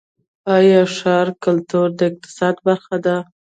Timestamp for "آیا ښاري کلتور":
0.55-1.87